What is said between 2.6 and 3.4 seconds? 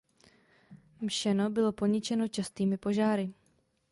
požáry.